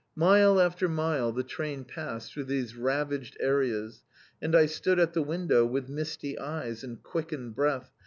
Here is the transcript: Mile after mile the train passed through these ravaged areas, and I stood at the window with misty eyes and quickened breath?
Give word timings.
Mile 0.15 0.59
after 0.59 0.89
mile 0.89 1.31
the 1.31 1.43
train 1.43 1.83
passed 1.85 2.33
through 2.33 2.45
these 2.45 2.75
ravaged 2.75 3.37
areas, 3.39 4.01
and 4.41 4.55
I 4.55 4.65
stood 4.65 4.97
at 4.97 5.13
the 5.13 5.21
window 5.21 5.63
with 5.63 5.89
misty 5.89 6.39
eyes 6.39 6.83
and 6.83 7.03
quickened 7.03 7.53
breath? 7.53 7.91